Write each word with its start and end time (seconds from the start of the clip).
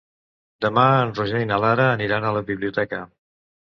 Demà 0.65 0.85
en 1.03 1.13
Roger 1.21 1.43
i 1.45 1.51
na 1.53 1.61
Lara 1.67 1.87
aniran 1.93 2.29
a 2.29 2.35
la 2.41 2.47
biblioteca. 2.53 3.09